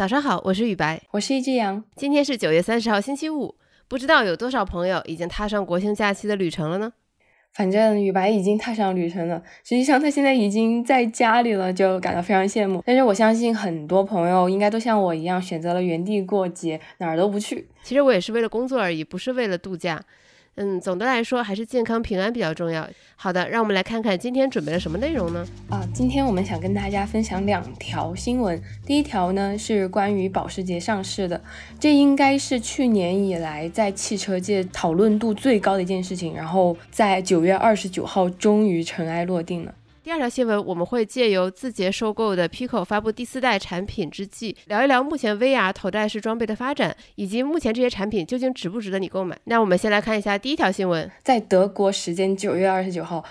[0.00, 1.84] 早上好，我是雨白，我是一只羊。
[1.94, 3.54] 今天是九月三十号，星期五。
[3.86, 6.90] 不知道有多少朋友已经踏上国庆假期的旅程了呢？
[7.52, 12.82] 反正雨白已经踏上旅程了，实际上他现在已经在家里了，就感到非常羡慕。
[12.86, 17.68] 但是我相信很多朋友应该都像我一样选择了原地过节，哪儿都不去。
[17.82, 20.02] 其实我也是为了工作而已，不是为了度假。
[20.54, 22.88] 嗯，总的来说还是健康平安比较重要。
[23.22, 25.46] 好的，让我们来看看今天准备了什么内容呢？
[25.68, 28.58] 啊，今天我们想跟大家分享两条新闻。
[28.86, 31.38] 第一条呢是关于保时捷上市的，
[31.78, 36.34] 这应该是去年以来在汽车界讨论度最高的一件事情。
[36.34, 39.74] 然后在九月二十九号终于尘埃落定了。
[40.02, 49.38] 第二条新闻，我们会借由字节收购的 Pico 发布第四代产品之际，聊一聊目前 VR 头戴式装备的发展，以及目前这些产品究竟值不值得你购买。
[49.44, 53.22] 那我们先来看一下第一条新闻，在德国时间九月二十九号。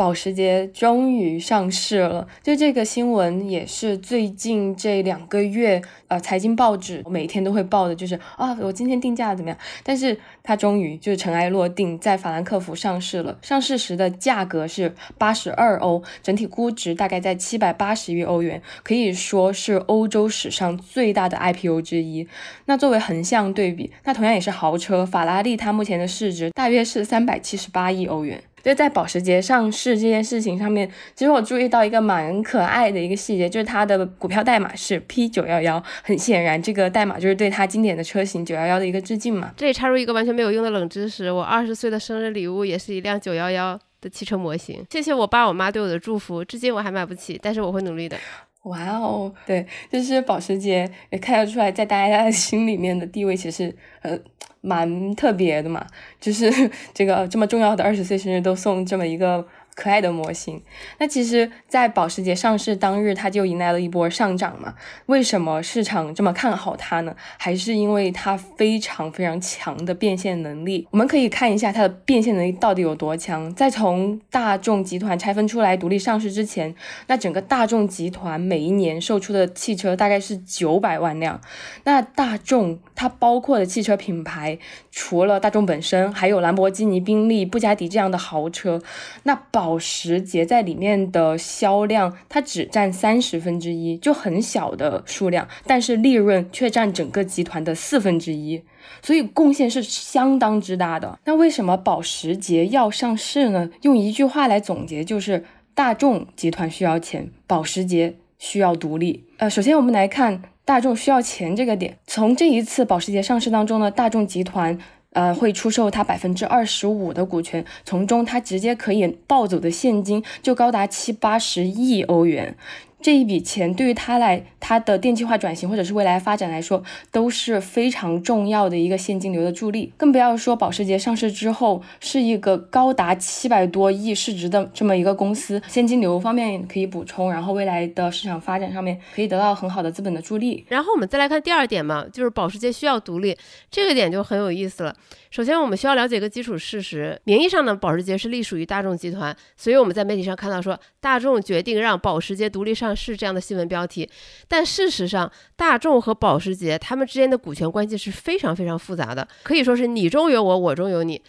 [0.00, 9.58] 保时捷终于上市了，就这个新闻也是最近这两个月，呃，财经报纸每天都会报的，就是啊，我今天定价怎么样？
[9.84, 13.36] 但是它终于就是尘埃落定，在法兰克福上市了。
[13.42, 22.26] 上市时的价格是八十二欧，整体估值大概在七百八十亿欧元，可以说是欧洲史上最大的 IPO 之一。
[22.64, 28.42] 那作为横向对比，那同样也是豪车，法拉利它目前的市值大约是三百七十八亿欧元。
[28.62, 35.82] 就在保时捷上市这件事情上面，其实我注意到一个蛮可爱的一个细节，就是它的股票代码是 P 九幺幺。
[36.02, 39.52] 很显然，这个代码就是对它经典的车型九幺幺的一个致敬嘛。
[39.56, 44.84] 这里插入一个完全没有用的冷知识：我二十岁的生日礼物也是一辆九幺幺的汽车模型。
[44.90, 48.16] 谢谢我爸我妈对我的祝福，至今我还买不起，但是我会努力的。
[48.64, 54.18] 哇哦，对，就是保时捷也看得出来，在大家心里面的地位其实呃
[54.60, 55.86] 蛮特别的嘛，
[56.20, 56.50] 就是
[56.92, 59.46] 这个这么重要的二十岁生日都送这么一个。
[59.80, 60.62] 可爱的模型，
[60.98, 64.74] 那其实，在保时捷上市当日，它就迎来了一波上涨嘛。
[65.06, 67.16] 为什么市场这么看好它呢？
[67.38, 70.86] 还是因为它非常非常强的变现能力。
[70.90, 73.52] 我们可以看一下它的变现能力到底有多强。
[73.54, 76.74] 在从大众集团拆分出来独立上市之前，
[77.06, 81.40] 那整个大众集团每一年售出的汽车大概是九百万辆。
[81.84, 84.58] 那大众它包括的汽车品牌，
[84.90, 88.78] 除了大众本身，还有兰博基尼、宾利、布加迪这样的豪车。
[89.22, 98.62] 那保时捷在里面的销量，它只占三十分之一，就很小的数量，但是利润却占整个集团的四分之一，
[99.00, 101.18] 所以贡献是相当之大的。
[101.24, 103.70] 那为什么保时捷要上市呢？
[103.80, 109.24] 用一句话来总结，就是大众集团需要钱，保时捷需要独立。
[109.38, 114.78] 呃，首先我们来看大众需要钱这个点，从这一次保时捷上市当中呢，大众集团。
[115.12, 122.54] 呃，会出售它百分之二十五的股权，从中它直接可以暴走的现金就高达七八十亿欧元。
[123.02, 129.90] 这一笔钱对于他来，它的电气化转型或者是未来发展来说，都是非常重要的一个现金流的助力。
[129.96, 140.66] 更不要说保时捷上市之后是一个高达七百多亿市值的这么一个公司，现金流方面可以补充，然后未来的市场发展上面可以得到很好的资本的助力。
[140.68, 143.34] 然后我们再来看第二点嘛，就是保时捷需要独立，
[143.70, 144.94] 这个点就很有意思了。
[145.30, 152.89] 首先我们需要了解一个基础事实，名义上呢，保时捷是隶属于大众集团，所以我们在媒体上看到说大众决定让保时捷独立上。
[152.94, 154.08] 是这样的新闻标题，
[154.48, 161.20] 但事实上，大众和保时捷他们之间的股权关系是非常非常复杂的，可以说是你中有我，我中有你。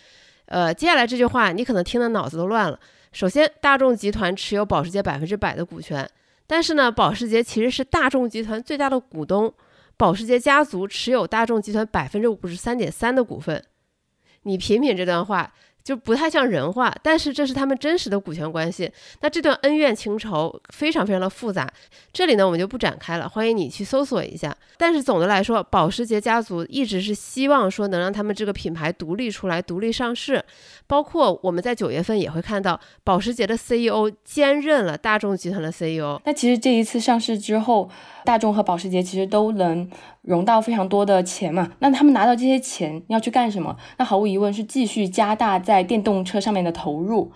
[0.45, 2.79] 呃，接下来这句话你可能听得脑子都乱了。
[3.11, 6.09] 首先，大众集团持有保时捷百分之百的股权，
[6.45, 9.53] 但是呢，保时捷其实是大众集团最大的股东，
[9.97, 13.63] 保时捷家族持有大众集团百分之五十三点三的股份。
[14.43, 15.53] 你品品这段话。
[15.83, 18.91] 就不太像人话，但是这是他们真实的股权关系。
[19.21, 21.71] 那这段恩怨情仇非常非常的复杂，
[22.13, 24.55] 这里呢我们就不展开了，欢迎你去搜索一下。
[24.77, 30.43] 但是总的来说，保时捷家族一直是希望说能让他们这个品牌独立出来，独立上市。
[30.87, 36.21] 包括我们在九月份也会看到，保时捷的 CEO 兼任了大众集团的 CEO。
[36.25, 37.89] 那其实这一次上市之后，
[38.25, 39.89] 大众和保时捷其实都能。
[40.21, 43.75] 融到非常多的钱嘛，那他们拿到这些钱要去干什么？
[43.97, 47.31] 那毫无疑问是继续加大在电动车上面的投入。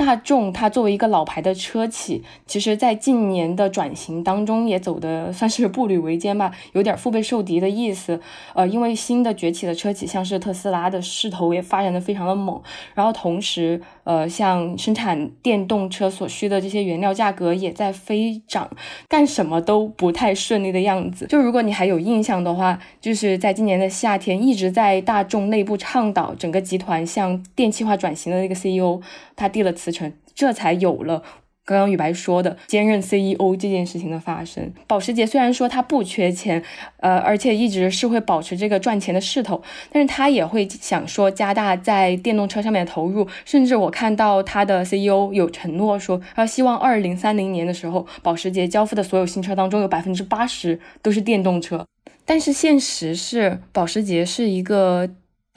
[0.00, 8.18] 大众它作为一个老牌的车企，其实在近年的转型当中也走的算是步履维艰吧， 有点腹背受敌的意思。
[8.54, 12.58] 呃，因为新的崛起的车企，像是特斯拉的势头也发展的非常的猛，
[12.94, 18.70] 然后同时，呃，像生产电动车所需的这些原料价格也在飞涨，
[19.06, 21.26] 干什么都不太顺利的样子。
[21.26, 28.98] 就如果你还有印象的话，就是在今年的夏天，一直在大众内部倡导整个集团向电气化转型的那个 CEO，
[29.36, 29.89] 他递了辞。
[30.34, 31.22] 这才有了
[31.66, 34.72] 刚刚宇白说的兼任 CEO 这件事情的发生。
[34.88, 36.62] 保时捷虽然说它不缺钱，
[36.96, 43.28] 呃，而且一直是会保持这个赚钱的势头，但是它也会想说加大在电动车上面的投入。
[43.44, 51.86] 甚至我看到它的 CEO 有承诺说，他希望二零三零年的时候，保时捷交付的所有新车当中有百分之八十都是电动车。
[52.24, 55.08] 但是现实是，保时捷是一个。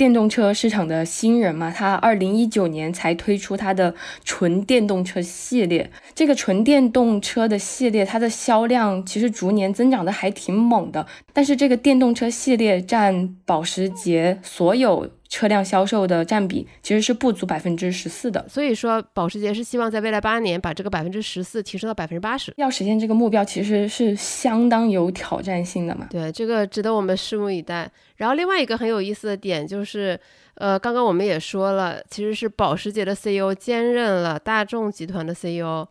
[0.04, 3.96] 电动车市场的新人嘛，他二零一九年才推出他的
[4.26, 5.90] 纯电动车系列。
[6.14, 11.08] 这个纯电动车的系列，它的销量其实逐年增长的还挺猛的。
[11.32, 15.10] 但是这个电动车系列占保时捷所有。
[15.34, 22.54] 车辆销售的占比其实是不足百分之十四的，所以说保时捷是希望在未来八年把这个百分之十四提升到百分之八十。
[22.58, 26.06] 要实现这个目标，其实是相当有挑战性的嘛。
[26.12, 27.90] 对，这个值得我们拭目以待。
[28.18, 30.20] 然后另外一个很有意思的点就是，
[30.54, 35.88] 呃，刚刚我们也说了，其实是保时捷的 CEO 兼任了大众集团的 CEO，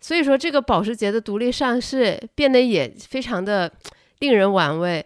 [0.00, 3.70] 所以说这个保时捷的独立上市变得也非常的
[4.20, 5.04] 令人玩味。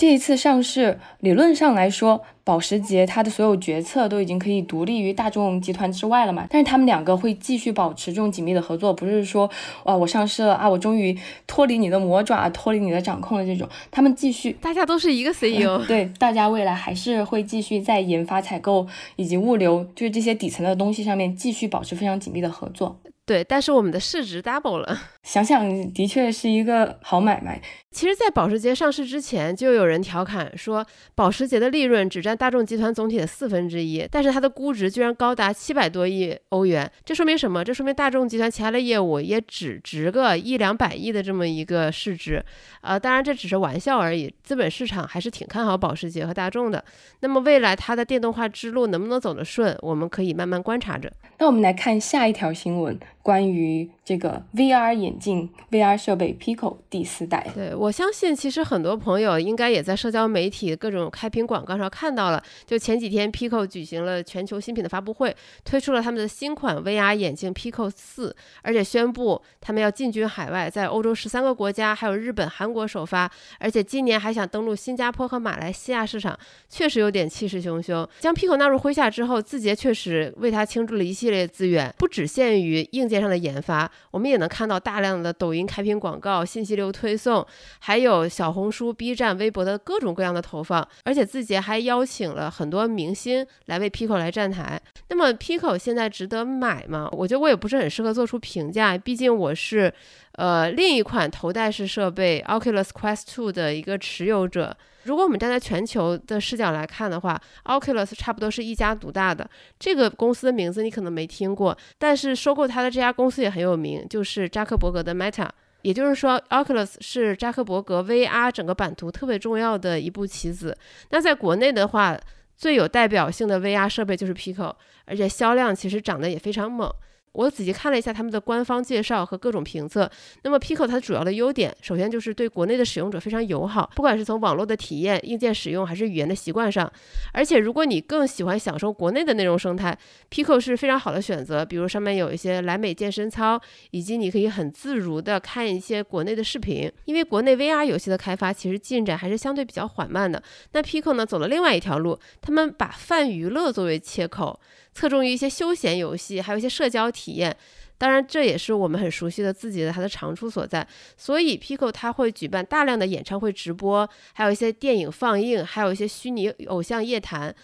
[0.00, 6.46] 这一次上市，理论上来说，保时捷它的所有决策都已经可以独立于大众集团之外了嘛？
[6.48, 9.50] 但是他们两个会继续保持这种紧密的合作，不是说，
[9.84, 11.14] 哇，我上市了啊，我终于
[11.46, 13.68] 脱离你的魔爪，脱离你的掌控的这种。
[13.90, 18.86] 他们继续，大家都是一个 CEO， 对，大家未来还是会继续在研发、采购
[19.16, 22.98] 以及物流，就是这些底层的东西上面继续保持非常紧密的合作。
[23.30, 27.62] 对，但是我们的市值 double 了， 想想的确是一个好买卖。
[27.92, 30.84] 其实，在保时捷上市之前，就有人调侃说，
[31.14, 36.90] 保时捷的利润只占大众集团总体的四分之一，但是它的估值居然高达七百多亿欧元。
[37.04, 37.64] 这说明什么？
[37.64, 42.44] 这说明大众集团其他的业务也只值个一两百亿的这么一个市值。
[42.80, 46.84] 呃，当然这只是玩笑而已，资本市场还是挺看好保时捷和大众的。
[47.20, 51.12] 那么未来它的电动化之路能不能走得顺，我们可以慢慢观察着。
[51.38, 52.98] 那我们来看下一条新闻。
[53.30, 62.42] 关于这个 VR 眼镜、VR 设备 Pico 第四代，对我相信，其实很多朋友应该也在社交媒体各种开屏广告上看到了。
[62.66, 73.30] 就前几天，Pico 举行了全球新品的发布会，推出了他们的新款 VR 眼镜 Pico 四，而且宣布他们要进军海外，在欧洲十三个国家，还有日本、韩国首发，
[73.60, 76.36] 而且今年还想登陆新加坡和马来西亚市场，
[76.68, 78.04] 确实有点气势汹汹。
[78.18, 83.20] 将 Pico 纳入麾下之后，字节确实为它倾注了一系列资源，不只限于硬件。
[83.20, 87.46] 上的研发，我们也能看到大量的抖音开屏广告、信息流推送，
[87.78, 90.86] 还有小红书、B 站、微博的各种各样的投放。
[91.04, 94.80] 而且字节还邀请了很多明星来为 Pico 来站台。
[95.08, 97.08] 那么 Pico 现在值得买吗？
[97.12, 99.92] 我觉得我也不是很适合做出评价，毕竟我是
[100.32, 104.76] 呃另一款头戴式设备 Oculus Quest 2的一个持有者。
[105.04, 109.48] 如果我们站在全球的视角来看的话，Oculus 差不多是一家独大的。
[109.78, 115.48] 这个公司的名字你可能没听过，但是收购它的这家公司也很有名，就是扎克伯格的 Meta。
[115.82, 120.76] 也就是说，Oculus 是扎克伯格 VR 整个版图特别重要的一步棋子。
[121.08, 122.18] 那在国内的话，
[122.54, 124.74] 最有代表性的 VR 设备就是 Pico，
[125.06, 126.92] 而且销量其实涨得也非常猛。
[127.32, 130.10] 我仔细看了一下他们的官方介绍和各种评测。
[130.42, 136.90] 那么，Pico 它主要的优点，首先就是对国内的使用者非常友好，不管是从网络的体验、硬件使用，还是语言的习惯上。
[137.32, 139.96] 而且，如果你更喜欢享受国内的内容生态
[140.28, 141.64] ，Pico 是非常好的选择。
[141.64, 143.60] 比如上面有一些莱美健身操，
[143.92, 146.90] 以及你可以很自如的看一些国内的视频。
[147.04, 150.42] 因为国内 VR 游戏的开发其实进展还是相对比较缓慢的。
[150.72, 154.58] 那 Pico 呢，走了另外一条路，他们把泛娱乐作为切口。
[154.92, 157.56] 侧重于一些休闲游戏，还有一些社交体验。
[157.96, 160.86] 当然，这也是我们很熟悉的自己的它的长处所在。
[161.18, 167.54] 所以，Pico 它会举办大量的演唱会直播，还有一些电影放映，还有一些虚拟偶像夜谈。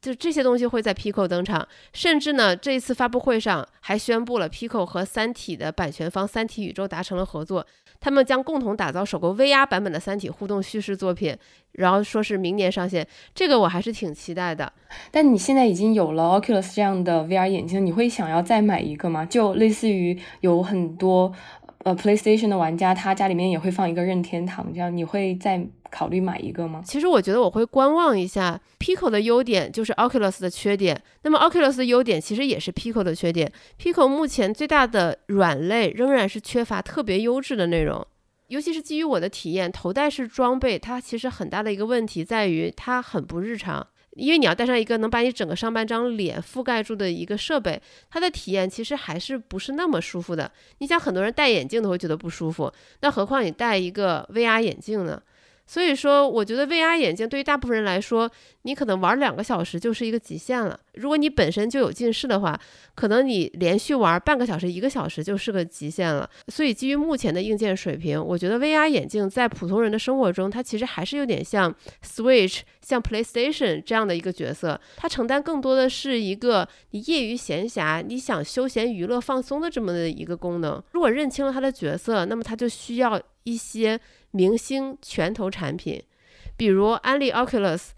[0.00, 7.64] 就这些东西会在 Pico 登场，甚至呢，这一次发布会上还宣布了 Pico 和三体的版权方三体宇宙达成了合作，
[8.02, 11.36] 他们将共同打造首个 VR 版本的三体互动叙事作品，
[11.70, 14.72] 然后说是明年上线，这个我还是挺期待的。
[15.12, 19.24] 但你现在已经有了 Oculus 这样的 VR 眼镜，你会想要再买一个吗？
[19.24, 21.32] 就类似于有很多
[21.84, 25.64] 呃 PlayStation 的玩家，他家里面也会放一个任天堂，这样你会再。
[25.92, 26.82] 考虑买一个吗？
[26.84, 28.58] 其实我觉得我会观望一下。
[28.80, 33.52] Pico 的优点就是 Oculus 的缺点，那么 Oculus 的优点其实也是 Pico 的缺点。
[33.78, 38.04] Pico 目前最大的软肋仍然是缺乏特别优质的内容，
[38.48, 47.80] 尤其是基于我的体验，头戴式装备它其实很大的一个问题在于它很不日常，因为你要戴上一个能把你整个上半张脸覆盖住的一个设备，
[48.10, 50.50] 它的体验其实还是不是那么舒服的。
[50.78, 55.22] 你想，很多人戴眼镜都会觉得不舒服，那何况你戴一个 VR 眼镜呢？
[55.64, 58.30] 所以说，我觉得 VR 眼镜对于大部分人来说，
[58.62, 60.78] 你可能玩两个小时就是一个极限了。
[60.94, 62.60] 如果你本身就有近视的话，
[62.94, 66.28] 可能你连续玩半个小时、一个小时就是个极限了。
[66.48, 74.78] 所以，基于目前的硬件水平，我觉得 VR 眼镜在普通人的生活中，它其实还是有点像 Switch、像 PlayStation 这样的一个角色。
[74.96, 80.82] 它承担更多的是一个你业余闲暇、你想休闲娱乐放松的这么的一个功能。
[80.90, 83.98] 如果认清了它的角色，那么它就需要一些。
[84.32, 86.02] 明星拳头产品，
[86.56, 87.90] 比如安利 Oculus，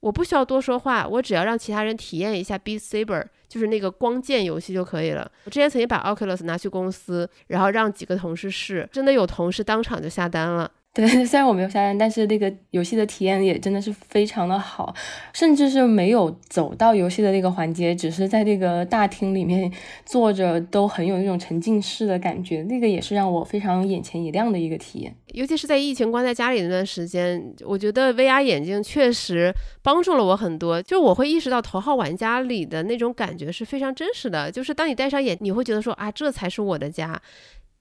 [0.00, 5.30] 我不需要多说话，我只要让其他人体验一下 Beat Saber，就是那个光剑游戏就可以了。
[5.44, 10.70] 我之前曾经把 Oculus 拿去公司，然后让几个同事试，真的有同事当场就下单了。
[10.98, 14.92] 对， 虽然我没有下单，但是那个游戏的体验也真的是非常的好，
[15.32, 19.72] 甚至是没有走到游戏的那个环节，只是在那个大厅里面
[20.04, 25.14] 坐着，都很有那种沉浸式的感觉，那个也是让我非常眼前一亮的一个体验。
[25.28, 29.52] 尤其是在疫情关在家里那段时间，我觉得 VR 眼镜确实
[29.84, 37.22] 帮助了我很多，就我会意识到头号玩家里的那种感觉是非常真实的，就是当你戴上眼，你会觉得说啊，这才是我的家。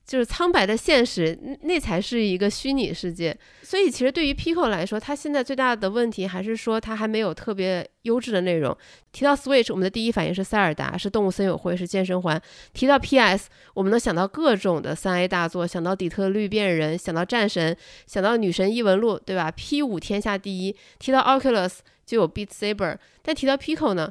[0.07, 3.37] 就是苍白的现实，那才是一个虚拟世界。
[3.61, 8.75] 所以，其实对于 Pico 来说，它现在最大的问题还是说它还没有特别优质的内容。
[9.11, 12.41] 提到 Switch，我们的第一反应是塞尔达，是动物森友会，是健身环。
[12.71, 20.73] 提到 PS，我们能想到各种的三 A 大作，想到底特律变人，想到战神，想到女神异闻录，对吧？P 五天下第一。
[20.99, 22.95] 提到 Oculus，就有 Beat Saber。
[23.21, 24.09] 但提到 Pico 呢？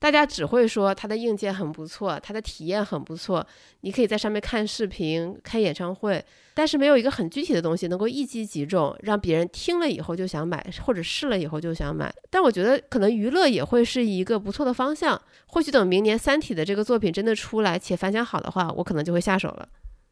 [0.00, 3.44] 大家只会说它的硬件很不错，它的体验很不错，
[3.80, 6.24] 你可以在上面看视频、开演唱会，
[6.54, 12.12] 但是没有一个很具体的东西能够一击即中，让别人听了以后就想买，或者试了以后就想买。
[12.30, 15.20] 但我觉得可能娱乐也会是一个不错的方向。
[15.46, 19.68] 或许等明年《三体》的这个作品真的出来且反响好的话，我可能就会下手了。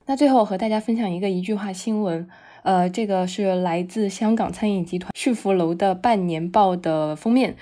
[0.06, 2.28] 那最后和大家分享一个一句话新闻，
[2.62, 7.56] 呃，这个是来自香港餐饮集团旭福楼的半年报的封面。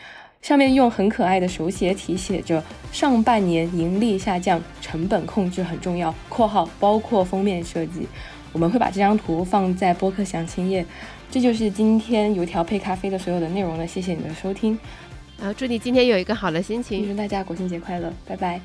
[0.45, 6.15] 上面用很可爱的手写体写着：“上半年盈利下降，成本控制很重要。
[6.29, 8.07] ”（括号包括封面设计）
[8.53, 10.85] 我们会把这张图放在播客详情页。
[11.31, 13.87] 这就是今天油条配咖啡的所有的内容了。
[13.87, 14.79] 谢谢你的收听，
[15.41, 18.61] 啊，祝你今天有一个好的心情，祝大家国庆节快乐，拜拜。